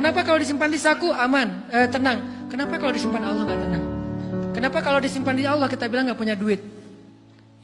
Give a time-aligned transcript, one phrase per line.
[0.00, 2.48] Kenapa kalau disimpan di saku aman, eh, tenang?
[2.48, 3.84] Kenapa kalau disimpan Allah nggak tenang?
[4.56, 6.56] Kenapa kalau disimpan di Allah kita bilang nggak punya duit?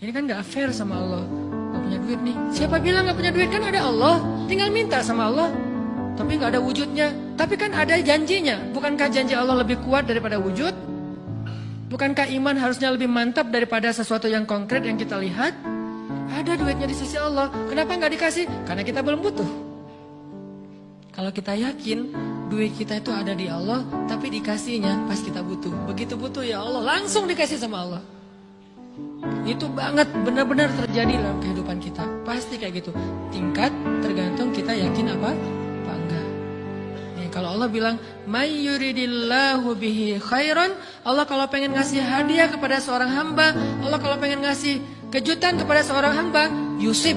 [0.04, 1.24] Ini kan nggak fair sama Allah.
[1.24, 2.36] Nggak punya duit nih.
[2.52, 3.48] Siapa bilang nggak punya duit?
[3.48, 4.20] Kan ada Allah.
[4.52, 5.48] Tinggal minta sama Allah.
[6.12, 7.08] Tapi nggak ada wujudnya.
[7.40, 8.68] Tapi kan ada janjinya.
[8.68, 10.76] Bukankah janji Allah lebih kuat daripada wujud?
[11.88, 15.56] Bukankah iman harusnya lebih mantap daripada sesuatu yang konkret yang kita lihat?
[16.36, 17.48] Ada duitnya di sisi Allah.
[17.72, 18.44] Kenapa nggak dikasih?
[18.68, 19.65] Karena kita belum butuh.
[21.16, 22.12] Kalau kita yakin
[22.52, 25.72] duit kita itu ada di Allah, tapi dikasihnya pas kita butuh.
[25.88, 28.02] Begitu butuh ya Allah, langsung dikasih sama Allah.
[29.48, 32.04] Itu banget benar-benar terjadi dalam kehidupan kita.
[32.20, 32.92] Pasti kayak gitu.
[33.32, 33.72] Tingkat
[34.04, 35.32] tergantung kita yakin apa?
[35.88, 36.26] Enggak.
[37.16, 37.96] Nih, kalau Allah bilang,
[38.28, 44.44] "May yuridillahu bihi khairan", Allah kalau pengen ngasih hadiah kepada seorang hamba, Allah kalau pengen
[44.44, 47.16] ngasih kejutan kepada seorang hamba, Yusuf.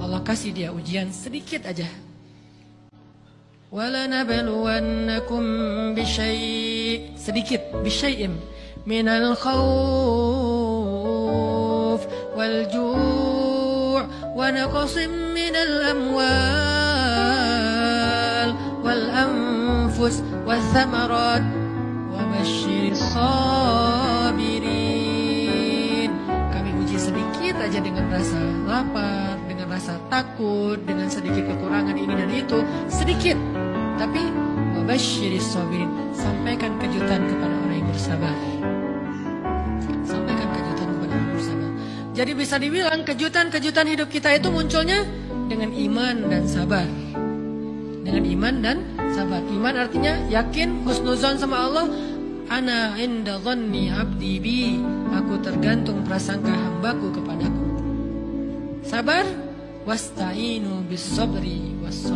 [0.00, 2.09] Allah kasih dia ujian sedikit aja.
[3.72, 5.42] ولنبلونكم
[5.94, 8.30] بشيء sedikit بشيء
[8.86, 9.60] من الخوف
[12.36, 14.96] والجوع ونقص
[15.36, 16.10] من الأموال
[18.84, 21.42] والأنفس والثمرات.
[22.12, 23.59] وبشر الصابرين.
[27.80, 33.36] Dengan rasa lapar dengan rasa takut dengan sedikit kekurangan ini dan itu sedikit
[34.00, 34.24] tapi
[34.90, 38.36] wabashiris sabirin sampaikan kejutan kepada orang yang bersabar.
[40.02, 41.70] Sampaikan kejutan kepada orang yang bersabar.
[42.16, 45.06] Jadi bisa dibilang kejutan-kejutan hidup kita itu munculnya
[45.46, 46.88] dengan iman dan sabar.
[48.02, 48.76] Dengan iman dan
[49.14, 49.44] sabar.
[49.46, 51.86] Iman artinya yakin husnuzon sama Allah.
[52.50, 54.60] Ana inda dhanni abdi bi.
[55.12, 57.69] Aku tergantung prasangka hambaku kepadaku.
[58.90, 59.22] Sabar.
[59.86, 62.10] Wasta'inu bis sabri was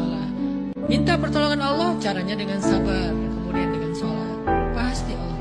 [0.91, 4.37] Minta pertolongan Allah caranya dengan sabar, kemudian dengan sholat.
[4.77, 5.41] Pasti Allah.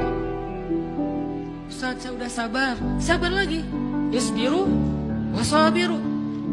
[1.67, 3.65] Ustaz saya udah sabar, sabar lagi.
[4.13, 4.69] Isbiru
[5.33, 5.97] wasabiru.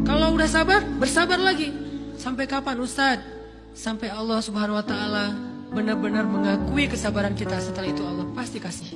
[0.01, 1.71] Kalau udah sabar, bersabar lagi.
[2.17, 3.21] Sampai kapan Ustaz?
[3.77, 5.31] Sampai Allah subhanahu wa ta'ala
[5.71, 8.91] benar-benar mengakui kesabaran kita setelah itu Allah pasti kasih.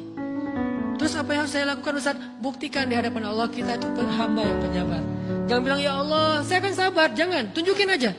[1.06, 2.18] Terus apa yang harus saya lakukan Ustaz?
[2.42, 5.02] Buktikan di hadapan Allah kita itu hamba yang penyabar.
[5.46, 7.46] Jangan bilang ya Allah saya akan sabar, jangan.
[7.54, 8.10] Tunjukin aja.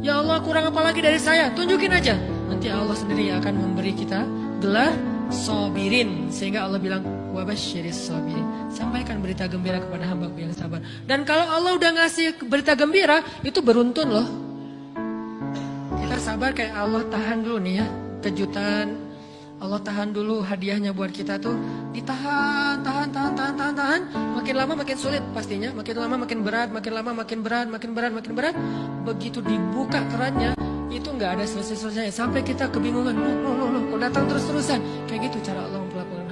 [0.00, 2.16] Ya Allah kurang apa lagi dari saya Tunjukin aja
[2.48, 4.24] Nanti Allah sendiri akan memberi kita
[4.60, 4.92] gelar
[5.28, 11.48] sobirin Sehingga Allah bilang Wabashiris sobirin Sampaikan berita gembira kepada hambaku yang sabar Dan kalau
[11.48, 14.28] Allah udah ngasih berita gembira Itu beruntun loh
[15.96, 17.86] Kita sabar kayak Allah tahan dulu nih ya
[18.20, 19.05] Kejutan
[19.56, 21.56] Allah tahan dulu hadiahnya buat kita tuh
[21.96, 24.00] ditahan, tahan, tahan, tahan, tahan, tahan.
[24.36, 28.12] Makin lama makin sulit pastinya, makin lama makin berat, makin lama makin berat, makin berat,
[28.12, 28.54] makin berat.
[29.08, 30.52] Begitu dibuka kerannya,
[30.92, 33.16] itu nggak ada selesai-selesainya sampai kita kebingungan.
[33.16, 34.80] Loh, loh, loh, loh, kok datang terus-terusan?
[35.08, 36.26] Kayak gitu cara Allah memperlakukan